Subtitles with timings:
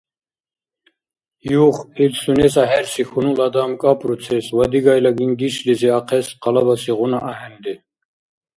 [1.65, 7.73] Юх, ил сунес ахӀерси хьунул адам кӀапӀруцес ва дигайла гингишлизи ахъес къалабасигъуна ахӀенри.